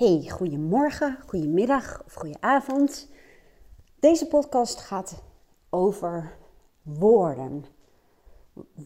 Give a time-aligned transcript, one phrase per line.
[0.00, 3.08] Hey, goedemorgen, goedemiddag of goedenavond.
[3.98, 5.22] Deze podcast gaat
[5.70, 6.36] over
[6.82, 7.64] woorden.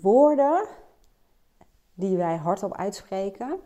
[0.00, 0.66] Woorden
[1.94, 3.60] die wij hardop uitspreken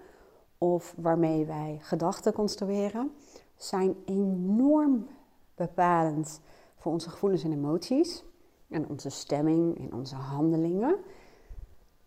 [0.58, 3.12] of waarmee wij gedachten construeren,
[3.56, 5.08] zijn enorm
[5.54, 6.40] bepalend
[6.76, 8.24] voor onze gevoelens en emoties
[8.68, 10.96] en onze stemming en onze handelingen.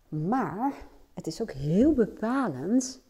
[0.08, 3.02] Maar het is ook heel bepalend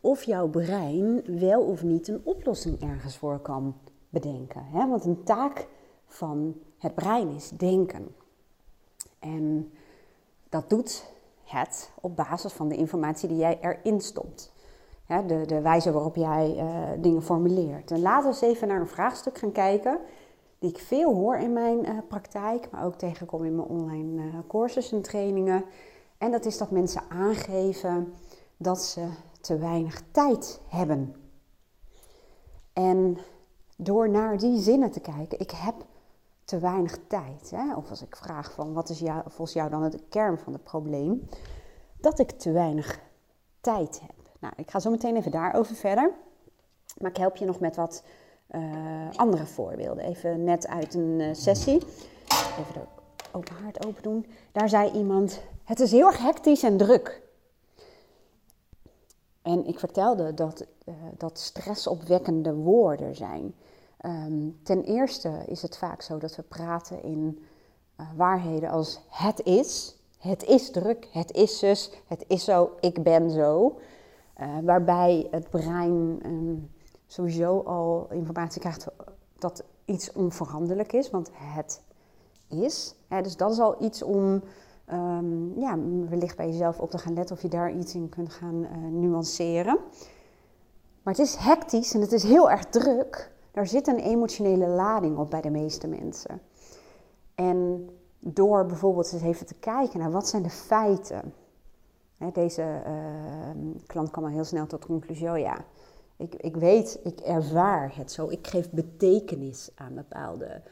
[0.00, 3.74] of jouw brein wel of niet een oplossing ergens voor kan
[4.08, 4.64] bedenken.
[4.64, 4.88] Hè?
[4.88, 5.68] Want een taak
[6.06, 8.14] van het brein is denken.
[9.18, 9.72] En
[10.48, 11.12] dat doet
[11.44, 14.52] het op basis van de informatie die jij erin stopt.
[15.06, 17.90] de, de wijze waarop jij uh, dingen formuleert.
[17.90, 19.98] En laten we eens even naar een vraagstuk gaan kijken.
[20.58, 24.34] Die ik veel hoor in mijn uh, praktijk, maar ook tegenkom in mijn online uh,
[24.48, 25.64] courses en trainingen.
[26.18, 28.14] En dat is dat mensen aangeven
[28.56, 29.08] dat ze
[29.40, 31.14] te weinig tijd hebben.
[32.72, 33.18] En
[33.76, 35.74] door naar die zinnen te kijken, ik heb
[36.44, 37.50] te weinig tijd.
[37.50, 37.74] Hè?
[37.74, 40.64] Of als ik vraag van wat is jou, volgens jou dan het kern van het
[40.64, 41.28] probleem,
[41.96, 43.00] dat ik te weinig
[43.60, 44.16] tijd heb.
[44.40, 46.12] Nou, ik ga zo meteen even daarover verder.
[46.98, 48.04] Maar ik help je nog met wat
[48.50, 50.04] uh, andere voorbeelden.
[50.04, 51.82] Even net uit een uh, sessie.
[52.58, 52.80] Even de
[53.32, 54.26] open haard open doen.
[54.52, 57.22] Daar zei iemand: Het is heel erg hectisch en druk.
[59.42, 63.54] En ik vertelde dat uh, dat stressopwekkende woorden zijn.
[64.06, 67.44] Um, ten eerste is het vaak zo dat we praten in
[68.00, 69.96] uh, waarheden als het is.
[70.18, 73.78] Het is druk, het is zus, het is zo, ik ben zo.
[74.40, 76.70] Uh, waarbij het brein um,
[77.06, 78.86] sowieso al informatie krijgt
[79.38, 81.82] dat iets onveranderlijk is, want het
[82.48, 82.94] is.
[83.08, 84.42] Hè, dus dat is al iets om
[84.92, 88.32] um, ja, wellicht bij jezelf op te gaan letten of je daar iets in kunt
[88.32, 89.78] gaan uh, nuanceren.
[91.02, 93.32] Maar het is hectisch en het is heel erg druk.
[93.50, 96.40] Daar zit een emotionele lading op bij de meeste mensen.
[97.34, 101.32] En door bijvoorbeeld eens even te kijken naar wat zijn de feiten.
[102.16, 105.64] Hè, deze uh, klant kwam al heel snel tot de conclusie, oh ja,
[106.16, 108.28] ik, ik weet, ik ervaar het zo.
[108.28, 110.62] Ik geef betekenis aan bepaalde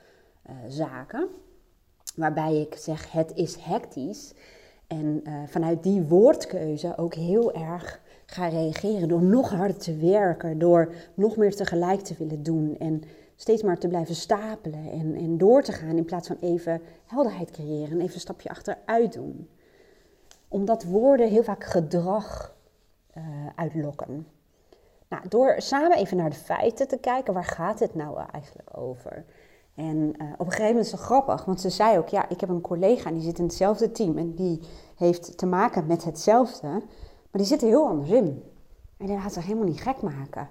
[0.50, 1.28] uh, zaken
[2.18, 4.34] waarbij ik zeg het is hectisch.
[4.86, 10.58] En uh, vanuit die woordkeuze ook heel erg ga reageren door nog harder te werken,
[10.58, 13.02] door nog meer tegelijk te willen doen en
[13.36, 17.50] steeds maar te blijven stapelen en, en door te gaan in plaats van even helderheid
[17.50, 19.48] creëren en even een stapje achteruit doen.
[20.48, 22.56] Omdat woorden heel vaak gedrag
[23.16, 23.24] uh,
[23.54, 24.26] uitlokken.
[25.08, 29.24] Nou, door samen even naar de feiten te kijken, waar gaat het nou eigenlijk over?
[29.78, 32.40] En uh, op een gegeven moment is het grappig, want ze zei ook, ja, ik
[32.40, 34.60] heb een collega die zit in hetzelfde team en die
[34.96, 36.82] heeft te maken met hetzelfde, maar
[37.30, 38.42] die zit er heel anders in.
[38.96, 40.48] En die laat zich helemaal niet gek maken.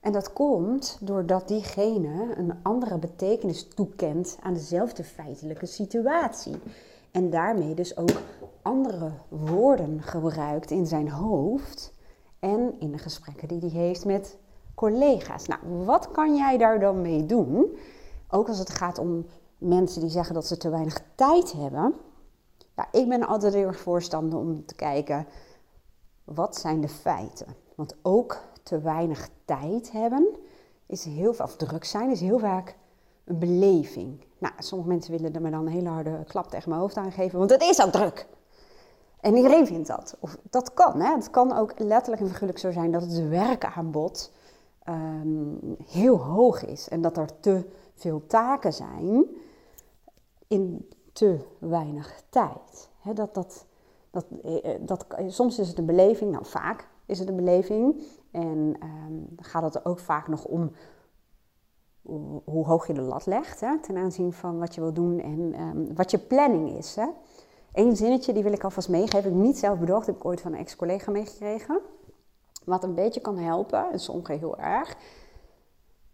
[0.00, 6.56] En dat komt doordat diegene een andere betekenis toekent aan dezelfde feitelijke situatie.
[7.10, 8.22] En daarmee dus ook
[8.62, 11.92] andere woorden gebruikt in zijn hoofd
[12.38, 14.38] en in de gesprekken die hij heeft met
[14.74, 15.46] collega's.
[15.46, 17.76] Nou, wat kan jij daar dan mee doen?
[18.30, 19.26] Ook als het gaat om
[19.58, 21.94] mensen die zeggen dat ze te weinig tijd hebben.
[22.76, 25.26] Ja, ik ben altijd heel erg voorstander om te kijken,
[26.24, 27.46] wat zijn de feiten?
[27.74, 30.28] Want ook te weinig tijd hebben
[30.86, 32.76] is heel vaak, of druk zijn, is heel vaak
[33.24, 34.24] een beleving.
[34.38, 37.38] Nou, sommige mensen willen er me dan een hele harde klap tegen mijn hoofd aangeven,
[37.38, 38.26] want het is ook druk.
[39.20, 40.16] En iedereen vindt dat.
[40.20, 41.00] Of dat kan.
[41.00, 41.14] Hè?
[41.14, 44.32] Het kan ook letterlijk en figuurlijk zo zijn dat het werkaanbod
[44.88, 47.64] um, heel hoog is en dat er te
[48.00, 49.26] veel taken zijn
[50.48, 52.88] in te weinig tijd.
[53.14, 53.66] dat, dat,
[54.10, 58.02] dat, eh, dat, soms is het een beleving, nou vaak is het een beleving.
[58.30, 60.70] En um, gaat het ook vaak nog om
[62.44, 65.60] hoe hoog je de lat legt hè, ten aanzien van wat je wil doen en
[65.60, 66.96] um, wat je planning is.
[66.96, 67.06] Hè.
[67.72, 69.22] Eén zinnetje, die wil ik alvast meegeven.
[69.22, 71.80] Heb ik niet zelf bedacht, heb ik ooit van een ex-collega meegekregen.
[72.64, 74.96] Wat een beetje kan helpen, en soms heel erg,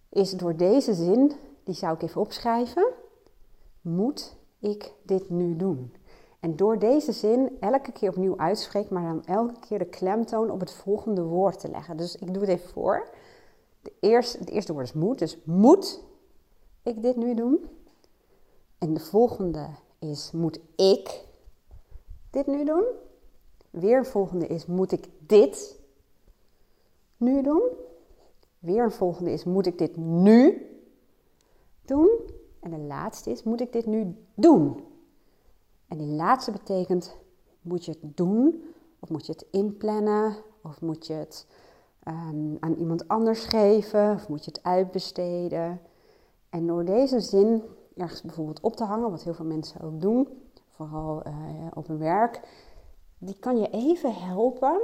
[0.09, 1.33] is door deze zin
[1.67, 2.93] die zou ik even opschrijven.
[3.81, 5.95] Moet ik dit nu doen?
[6.41, 10.61] En door deze zin elke keer opnieuw uitspreken, maar dan elke keer de klemtoon op
[10.61, 11.97] het volgende woord te leggen.
[11.97, 13.09] Dus ik doe het even voor.
[13.83, 13.93] De
[14.39, 16.03] het eerste woord is moet, dus moet
[16.83, 17.67] ik dit nu doen?
[18.79, 21.25] En de volgende is moet ik
[22.31, 22.85] dit nu doen?
[23.71, 25.81] Weer een volgende is moet ik dit
[27.17, 27.62] nu doen?
[28.59, 30.67] Weer een volgende is moet ik dit nu
[31.87, 32.11] doen.
[32.61, 34.85] En de laatste is, moet ik dit nu doen?
[35.88, 37.17] En die laatste betekent,
[37.61, 38.65] moet je het doen?
[39.00, 40.37] Of moet je het inplannen?
[40.62, 41.47] Of moet je het
[42.03, 45.81] ehm, aan iemand anders geven of moet je het uitbesteden?
[46.50, 47.62] En door deze zin
[47.97, 50.29] ergens bijvoorbeeld op te hangen, wat heel veel mensen ook doen,
[50.71, 51.33] vooral uh,
[51.75, 52.41] op hun werk,
[53.19, 54.81] die kan je even helpen,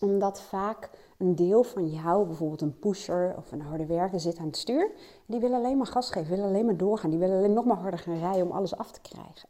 [0.00, 4.46] omdat vaak een deel van jou, bijvoorbeeld een pusher of een harde werker, zit aan
[4.46, 4.90] het stuur.
[5.26, 7.76] Die willen alleen maar gas geven, willen alleen maar doorgaan, die willen alleen nog maar
[7.76, 9.48] harder gaan rijden om alles af te krijgen.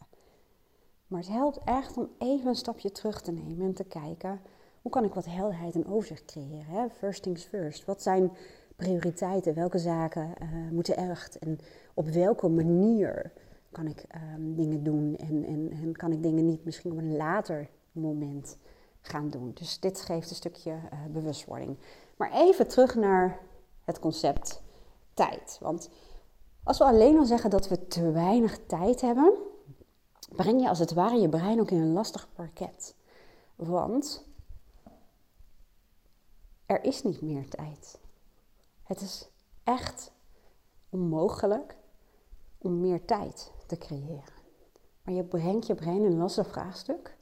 [1.07, 4.41] Maar het helpt echt om even een stapje terug te nemen en te kijken,
[4.83, 6.65] hoe kan ik wat helderheid en overzicht creëren?
[6.67, 6.89] Hè?
[6.91, 7.85] First things first.
[7.85, 8.33] Wat zijn
[8.77, 9.55] prioriteiten?
[9.55, 11.39] Welke zaken uh, moeten echt?
[11.39, 11.59] En
[11.95, 13.33] op welke manier
[13.73, 14.05] kan ik
[14.37, 15.17] um, dingen doen?
[15.17, 18.59] En, en, en, kan ik dingen niet misschien op een later moment
[19.09, 19.53] gaan doen?
[19.55, 21.79] Dus dit geeft een stukje uh, bewustwording.
[22.17, 23.41] Maar even terug naar
[23.85, 24.63] het concept
[25.15, 25.59] tijd.
[25.61, 25.91] Want
[26.63, 29.33] als we alleen al zeggen dat we te weinig tijd hebben,
[30.37, 32.95] breng je als het ware je brein ook in een lastig parket.
[33.57, 34.27] Want
[36.67, 37.99] er is niet meer tijd.
[38.83, 39.29] Het is
[39.65, 40.13] echt
[40.89, 41.77] onmogelijk
[42.59, 44.37] om meer tijd te creëren.
[45.03, 47.17] Maar je brengt je brein in een lastig vraagstuk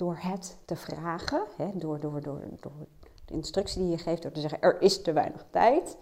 [0.00, 2.72] door het te vragen, hè, door, door, door, door
[3.24, 5.96] de instructie die je geeft, door te zeggen er is te weinig tijd.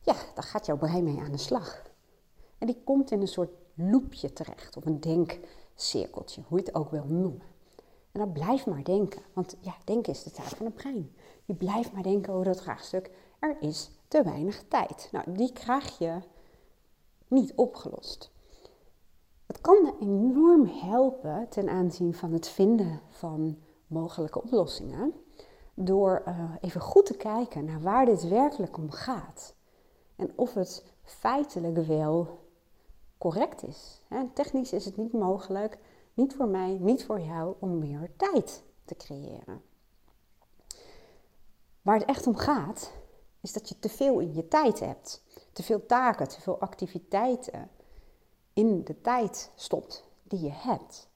[0.00, 1.82] Ja, dan gaat jouw brein mee aan de slag.
[2.58, 6.90] En die komt in een soort loopje terecht, of een denkcirkeltje, hoe je het ook
[6.90, 7.42] wil noemen.
[8.12, 11.14] En dan blijf maar denken, want ja, denken is de taak van het brein.
[11.44, 15.08] Je blijft maar denken over dat vraagstuk, er is te weinig tijd.
[15.12, 16.18] Nou, die krijg je
[17.28, 18.30] niet opgelost.
[19.54, 25.14] Het kan enorm helpen ten aanzien van het vinden van mogelijke oplossingen,
[25.74, 29.54] door uh, even goed te kijken naar waar dit werkelijk om gaat.
[30.16, 32.38] En of het feitelijk wel
[33.18, 34.02] correct is.
[34.32, 35.78] technisch is het niet mogelijk,
[36.14, 39.62] niet voor mij, niet voor jou, om meer tijd te creëren.
[41.82, 42.92] Waar het echt om gaat,
[43.40, 45.22] is dat je te veel in je tijd hebt.
[45.52, 47.70] Te veel taken, te veel activiteiten
[48.54, 51.08] in de tijd stopt die je hebt.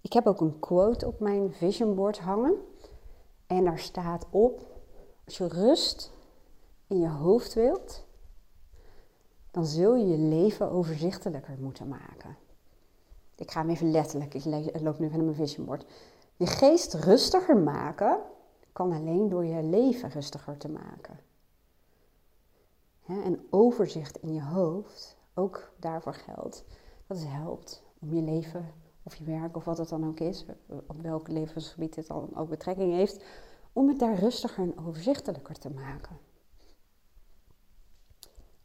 [0.00, 2.54] Ik heb ook een quote op mijn vision board hangen.
[3.46, 4.66] En daar staat op:
[5.24, 6.12] Als je rust
[6.86, 8.04] in je hoofd wilt,
[9.50, 12.36] dan zul je je leven overzichtelijker moeten maken.
[13.34, 15.84] Ik ga hem even letterlijk, ik loop nu naar mijn vision board.
[16.36, 18.20] Je geest rustiger maken
[18.72, 21.20] kan alleen door je leven rustiger te maken.
[23.06, 26.64] en overzicht in je hoofd, ook daarvoor geldt,
[27.06, 28.72] dat het helpt om je leven
[29.02, 32.48] of je werk of wat het dan ook is, op welk levensgebied het dan ook
[32.48, 33.24] betrekking heeft,
[33.72, 36.18] om het daar rustiger en overzichtelijker te maken.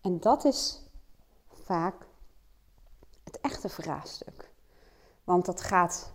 [0.01, 0.83] En dat is
[1.47, 2.07] vaak
[3.23, 4.51] het echte vraagstuk.
[5.23, 6.13] Want dat gaat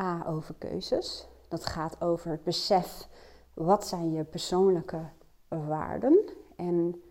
[0.00, 1.28] A over keuzes.
[1.48, 3.08] Dat gaat over het besef
[3.54, 5.08] wat zijn je persoonlijke
[5.48, 7.02] waarden en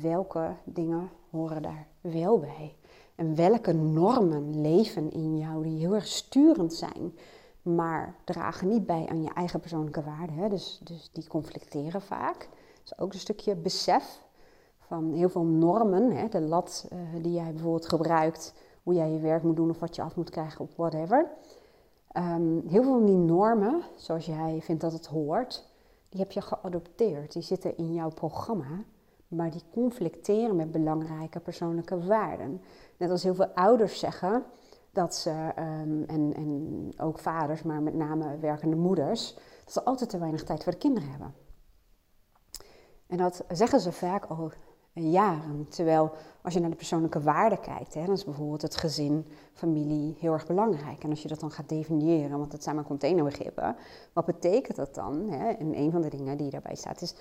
[0.00, 2.76] welke dingen horen daar wel bij.
[3.14, 7.14] En welke normen leven in jou die heel erg sturend zijn,
[7.62, 10.36] maar dragen niet bij aan je eigen persoonlijke waarden.
[10.36, 10.48] Hè?
[10.48, 12.48] Dus, dus die conflicteren vaak.
[12.82, 14.24] Dus ook een stukje besef
[14.78, 16.28] van heel veel normen, hè?
[16.28, 19.96] de lat uh, die jij bijvoorbeeld gebruikt, hoe jij je werk moet doen of wat
[19.96, 21.30] je af moet krijgen op whatever.
[22.16, 25.64] Um, heel veel van die normen, zoals jij vindt dat het hoort,
[26.08, 27.32] die heb je geadopteerd.
[27.32, 28.84] Die zitten in jouw programma,
[29.28, 32.60] maar die conflicteren met belangrijke persoonlijke waarden.
[32.96, 34.44] Net als heel veel ouders zeggen
[34.92, 40.10] dat ze, um, en, en ook vaders, maar met name werkende moeders, dat ze altijd
[40.10, 41.34] te weinig tijd voor de kinderen hebben.
[43.06, 44.52] En dat zeggen ze vaak al
[44.92, 45.68] jaren.
[45.68, 50.16] Terwijl als je naar de persoonlijke waarden kijkt, hè, dan is bijvoorbeeld het gezin, familie
[50.18, 51.02] heel erg belangrijk.
[51.02, 53.76] En als je dat dan gaat definiëren, want dat zijn maar containerbegrippen,
[54.12, 55.28] wat betekent dat dan?
[55.30, 55.48] Hè?
[55.48, 57.14] En een van de dingen die daarbij staat is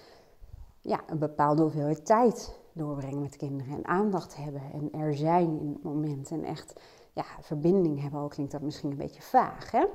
[0.86, 5.70] ja, een bepaalde hoeveelheid tijd doorbrengen met kinderen en aandacht hebben en er zijn in
[5.74, 6.82] het moment en echt
[7.14, 9.72] ja, verbinding hebben, ook klinkt dat misschien een beetje vaag.
[9.72, 9.86] Hè?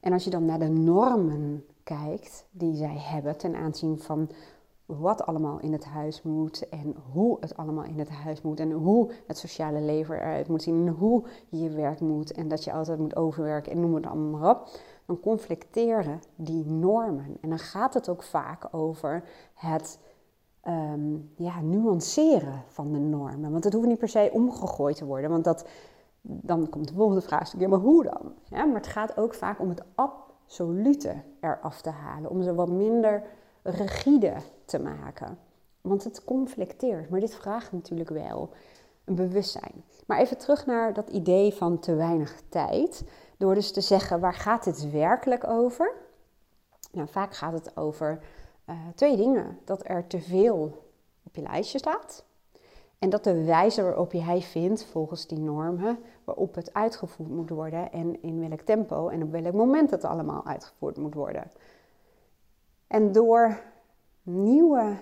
[0.00, 4.30] En als je dan naar de normen kijkt die zij hebben ten aanzien van
[4.86, 8.72] wat allemaal in het huis moet en hoe het allemaal in het huis moet en
[8.72, 12.64] hoe het sociale leven eruit moet zien en hoe je je werk moet en dat
[12.64, 14.68] je altijd moet overwerken en noem het allemaal maar op,
[15.06, 17.36] dan conflicteren die normen.
[17.40, 19.98] En dan gaat het ook vaak over het
[20.68, 23.50] um, ja, nuanceren van de normen.
[23.50, 25.68] Want het hoeft niet per se omgegooid te worden, want dat,
[26.20, 28.32] dan komt de volgende vraagstuk, maar hoe dan?
[28.44, 32.68] Ja, maar het gaat ook vaak om het absolute eraf te halen, om ze wat
[32.70, 33.22] minder
[33.62, 35.38] rigide te maken.
[35.80, 38.50] Want het conflicteert, maar dit vraagt natuurlijk wel
[39.04, 39.84] een bewustzijn.
[40.06, 43.04] Maar even terug naar dat idee van te weinig tijd.
[43.36, 45.92] Door dus te zeggen, waar gaat het werkelijk over?
[46.92, 48.22] Nou, vaak gaat het over
[48.94, 49.58] twee dingen.
[49.64, 50.88] Dat er te veel
[51.22, 52.24] op je lijstje staat.
[52.98, 57.92] En dat de wijze waarop jij vindt, volgens die normen, waarop het uitgevoerd moet worden
[57.92, 61.50] en in welk tempo en op welk moment het allemaal uitgevoerd moet worden.
[62.86, 63.60] En door
[64.22, 64.96] nieuwe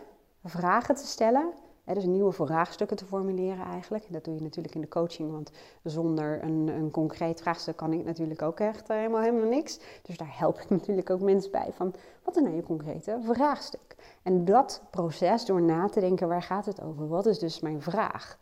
[0.45, 1.53] vragen te stellen,
[1.95, 4.13] dus nieuwe vraagstukken te formuleren eigenlijk.
[4.13, 5.51] Dat doe je natuurlijk in de coaching, want
[5.83, 9.81] zonder een, een concreet vraagstuk kan ik natuurlijk ook echt helemaal, helemaal niks.
[10.03, 13.97] Dus daar help ik natuurlijk ook mensen bij van, wat is nou je concrete vraagstuk?
[14.23, 17.09] En dat proces, door na te denken, waar gaat het over?
[17.09, 18.39] Wat is dus mijn vraag?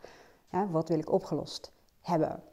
[0.71, 2.43] Wat wil ik opgelost hebben?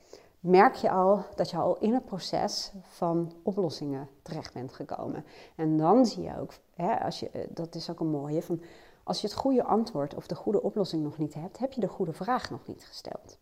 [0.45, 5.25] merk je al dat je al in het proces van oplossingen terecht bent gekomen.
[5.57, 8.61] En dan zie je ook, hè, als je, eh, dat is ook een mooie, van
[9.05, 11.89] als je het goede antwoord of de goede oplossing nog niet hebt, heb je de
[11.89, 13.39] goede vraag nog niet gesteld.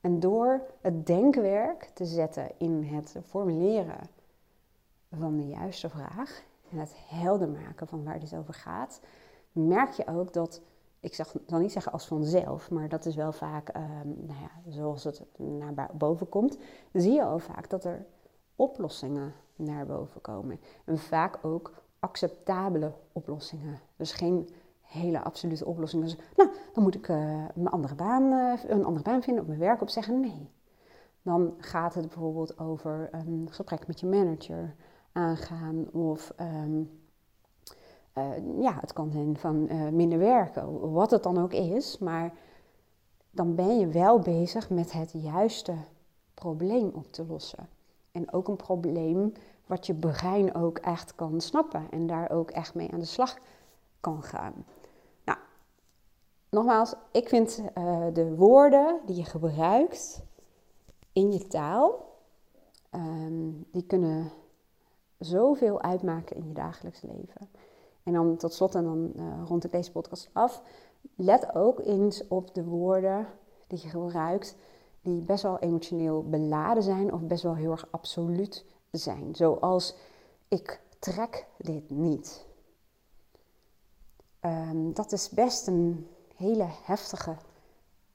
[0.00, 4.08] En door het denkwerk te zetten in het formuleren
[5.10, 9.00] van de juiste vraag en het helder maken van waar dit over gaat,
[9.52, 10.60] merk je ook dat
[11.00, 11.14] ik
[11.46, 15.22] zal niet zeggen als vanzelf, maar dat is wel vaak, ehm, nou ja, zoals het
[15.36, 16.58] naar boven komt,
[16.92, 18.06] zie je al vaak dat er
[18.56, 20.60] oplossingen naar boven komen.
[20.84, 23.80] En vaak ook acceptabele oplossingen.
[23.96, 24.48] Dus geen
[24.90, 26.06] hele absolute oplossingen.
[26.06, 29.48] Dus, nou, dan moet ik uh, een, andere baan, uh, een andere baan vinden, op
[29.48, 30.20] mijn werk opzeggen.
[30.20, 30.50] Nee.
[31.22, 34.74] Dan gaat het bijvoorbeeld over een gesprek met je manager
[35.12, 36.32] aangaan of...
[36.36, 36.80] Ehm,
[38.14, 42.32] uh, ja, het kan zijn van minder werken, wat het dan ook is, maar
[43.30, 45.74] dan ben je wel bezig met het juiste
[46.34, 47.68] probleem op te lossen.
[48.12, 49.32] En ook een probleem
[49.66, 53.38] wat je brein ook echt kan snappen en daar ook echt mee aan de slag
[54.00, 54.64] kan gaan.
[56.50, 60.22] Nogmaals, ik vind uh, de woorden die je gebruikt
[61.12, 62.16] in je taal,
[62.94, 64.32] um, die kunnen
[65.18, 67.48] zoveel uitmaken in je dagelijks leven.
[68.02, 70.62] En dan tot slot, en dan uh, rond ik deze podcast af,
[71.14, 73.26] let ook eens op de woorden
[73.66, 74.56] die je gebruikt,
[75.02, 79.34] die best wel emotioneel beladen zijn of best wel heel erg absoluut zijn.
[79.34, 79.96] Zoals
[80.48, 82.46] ik trek dit niet.
[84.40, 86.08] Um, dat is best een
[86.40, 87.36] hele heftige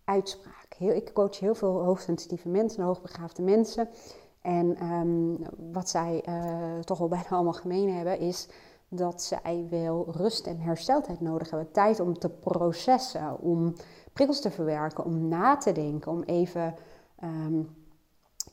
[0.03, 0.75] uitspraak.
[0.77, 3.89] Heel, ik coach heel veel hoogsensitieve mensen, hoogbegaafde mensen.
[4.41, 5.37] En um,
[5.73, 8.47] wat zij uh, toch wel bijna allemaal gemeen hebben, is
[8.87, 11.71] dat zij wel rust en hersteltijd nodig hebben.
[11.71, 13.73] Tijd om te processen, om
[14.13, 16.75] prikkels te verwerken, om na te denken, om even,
[17.19, 17.61] ehm,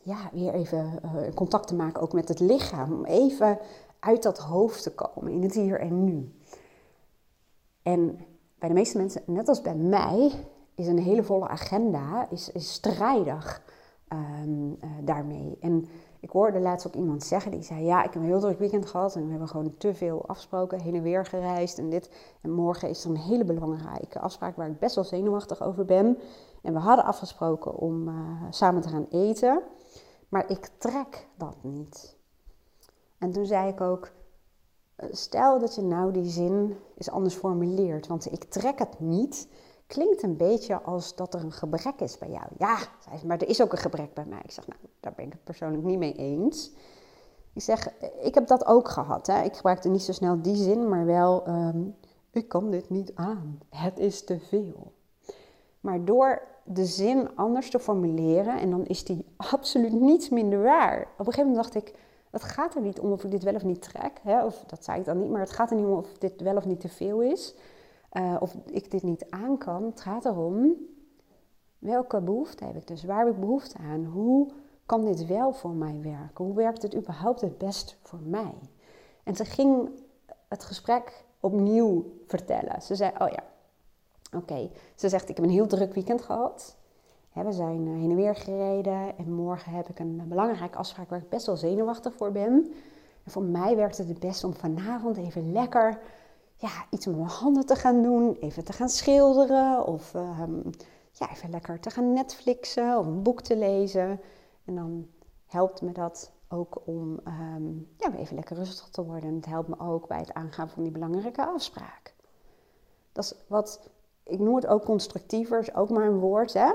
[0.02, 2.92] ja, weer even uh, contact te maken ook met het lichaam.
[2.92, 3.58] Om even
[3.98, 6.34] uit dat hoofd te komen, in het hier en nu.
[7.82, 8.18] En
[8.62, 10.32] bij de meeste mensen, net als bij mij,
[10.74, 13.62] is een hele volle agenda is, is strijdig
[14.12, 15.56] um, uh, daarmee.
[15.60, 15.88] En
[16.20, 18.86] ik hoorde laatst ook iemand zeggen die zei: Ja, ik heb een heel druk weekend
[18.86, 22.10] gehad en we hebben gewoon te veel afgesproken, heen en weer gereisd en dit.
[22.40, 26.18] En morgen is er een hele belangrijke afspraak waar ik best wel zenuwachtig over ben.
[26.62, 28.14] En we hadden afgesproken om uh,
[28.50, 29.62] samen te gaan eten,
[30.28, 32.16] maar ik trek dat niet.
[33.18, 34.10] En toen zei ik ook: eh,
[35.10, 39.48] Stel dat je nou die zin eens anders formuleert, want ik trek het niet
[39.86, 42.46] klinkt een beetje als dat er een gebrek is bij jou.
[42.58, 42.78] Ja,
[43.24, 44.40] maar er is ook een gebrek bij mij.
[44.42, 46.72] Ik zeg, nou, daar ben ik het persoonlijk niet mee eens.
[47.52, 47.88] Ik zeg,
[48.22, 49.26] ik heb dat ook gehad.
[49.26, 49.42] Hè.
[49.42, 51.96] Ik gebruikte niet zo snel die zin, maar wel, um,
[52.30, 53.58] ik kan dit niet aan.
[53.70, 54.92] Het is te veel.
[55.80, 61.00] Maar door de zin anders te formuleren, en dan is die absoluut niets minder waar.
[61.00, 61.94] Op een gegeven moment dacht ik,
[62.32, 64.20] het gaat er niet om of ik dit wel of niet trek.
[64.22, 64.44] Hè?
[64.44, 66.56] Of dat zei ik dan niet, maar het gaat er niet om of dit wel
[66.56, 67.54] of niet te veel is.
[68.12, 69.84] Uh, of ik dit niet aan kan.
[69.84, 70.76] Het gaat erom
[71.82, 73.04] welke behoefte heb ik dus?
[73.04, 74.04] Waar heb ik behoefte aan?
[74.04, 74.50] Hoe
[74.86, 76.44] kan dit wel voor mij werken?
[76.44, 78.54] Hoe werkt het überhaupt het best voor mij?
[79.22, 79.90] En ze ging
[80.48, 82.82] het gesprek opnieuw vertellen.
[82.82, 83.44] Ze zei: Oh ja,
[84.36, 84.70] oké.
[84.94, 86.76] Ze zegt: Ik heb een heel druk weekend gehad.
[87.32, 91.18] We zijn eh, heen en weer gereden en morgen heb ik een belangrijke afspraak waar
[91.18, 92.72] ik best wel zenuwachtig voor ben.
[93.24, 96.00] En voor mij werkt het het best om vanavond even lekker
[96.56, 100.60] ja, iets met mijn handen te gaan doen, even te gaan schilderen of ehm,
[101.12, 104.20] ja, even lekker te gaan Netflixen of een boek te lezen.
[104.64, 105.06] En dan
[105.46, 109.34] helpt me dat ook om um, ja, even lekker rustig te worden.
[109.34, 112.14] Het helpt me ook bij het aangaan van die belangrijke afspraak.
[113.12, 113.90] Dat is wat,
[114.22, 116.72] ik noem het ook constructiever, is ook maar een woord, hè.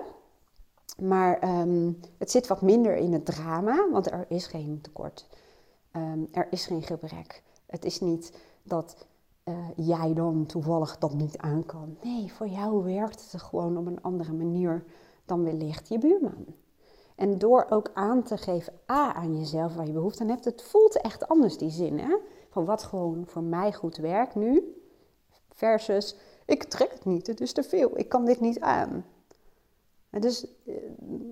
[0.98, 5.28] Maar ehm, het zit wat minder in het drama, want er is geen tekort.
[6.32, 7.44] er is geen gebrek.
[7.66, 9.08] Het is niet dat
[9.44, 11.98] uh, jij dan toevallig dat niet aan kan.
[12.04, 14.84] Nee, voor jou werkt het gewoon op een andere manier
[15.26, 16.46] dan wellicht je buurman.
[17.16, 20.62] En door ook aan te geven A aan jezelf waar je behoefte aan hebt, het
[20.64, 22.00] voelt echt anders die zin.
[22.00, 22.18] Hè?
[22.50, 24.78] Van wat gewoon voor mij goed werkt nu,
[25.58, 29.06] Versus, ik trek het niet, het is te veel, ik kan dit niet aan.
[30.20, 30.74] Dus eh,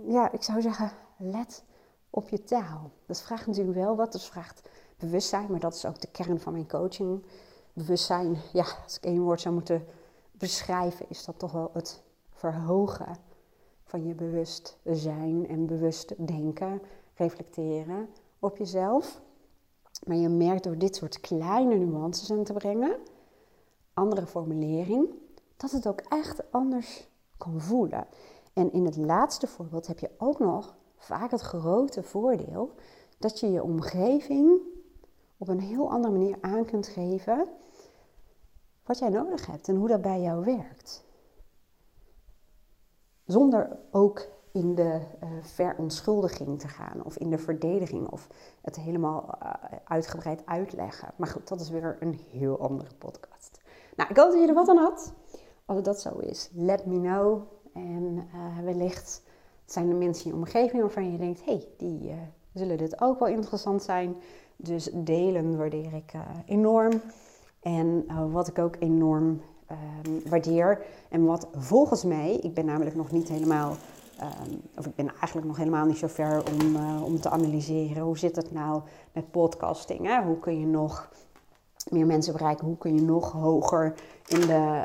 [0.08, 1.64] ja, ik zou zeggen, let
[2.10, 2.92] op je taal.
[3.06, 6.54] Dat vraagt natuurlijk wel wat, dat vraagt bewustzijn, maar dat is ook de kern van
[6.54, 7.24] mijn coaching.
[7.74, 9.86] Bewustzijn, ja, als ik één woord zou moeten
[10.32, 13.18] beschrijven, is dat toch wel het verhogen
[13.84, 16.82] van je bewustzijn en bewust denken,
[17.14, 19.22] reflecteren op jezelf.
[20.04, 22.98] Maar je merkt door dit soort kleine nuances aan te brengen,
[23.94, 25.10] andere formulering,
[25.58, 28.08] dat het ook echt anders kan voelen.
[28.56, 32.74] En in het laatste voorbeeld heb je ook nog vaak het grote voordeel
[33.18, 34.60] dat je je omgeving
[35.38, 37.48] op een heel andere manier aan kunt geven
[38.86, 41.06] wat jij nodig hebt en hoe dat bij jou werkt.
[43.26, 48.28] Zonder ook in de uh, verontschuldiging te gaan of in de verdediging of
[48.62, 49.54] het helemaal uh,
[49.86, 51.14] uitgebreid uitleggen.
[51.16, 53.62] Maar goed, dat is weer een heel andere podcast.
[53.96, 55.14] Nou, ik hoop dat je er wat aan had.
[55.66, 57.42] Als dat zo is, let me know.
[57.76, 59.22] En uh, wellicht
[59.66, 62.12] zijn er mensen in je omgeving waarvan je denkt, hey, die
[62.54, 64.16] zullen dit ook wel interessant zijn.
[64.56, 66.14] Dus delen waardeer ik
[66.46, 67.02] enorm.
[67.60, 69.42] En wat ik ook enorm
[69.72, 70.86] um, waardeer.
[71.10, 73.76] En wat volgens mij, ik ben namelijk nog niet helemaal,
[74.22, 78.04] um, of ik ben eigenlijk nog helemaal niet zo ver om, om te analyseren.
[78.04, 80.06] Hoe zit het nou met podcasting?
[80.08, 80.24] Hè?
[80.24, 81.10] Hoe kun je nog
[81.90, 82.66] meer mensen bereiken?
[82.66, 83.94] Hoe kun je nog hoger
[84.28, 84.84] in de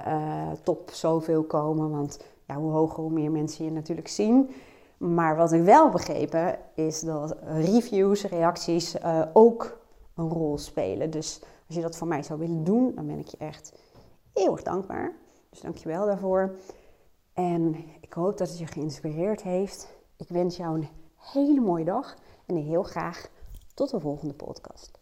[0.63, 1.91] top zoveel komen?
[1.91, 2.19] Want
[2.57, 4.51] hoe hoger, hoe meer mensen je natuurlijk zien.
[4.97, 9.79] Maar wat ik wel begrepen is dat reviews, reacties uh, ook
[10.15, 11.11] een rol spelen.
[11.11, 13.73] Dus als je dat voor mij zou willen doen, dan ben ik je echt
[14.33, 15.13] eeuwig dankbaar.
[15.51, 16.57] Dus dankjewel daarvoor.
[17.33, 19.95] En ik hoop dat het je geïnspireerd heeft.
[20.17, 22.17] Ik wens jou een hele mooie dag
[22.47, 23.29] en heel graag
[23.75, 25.00] tot de volgende podcast.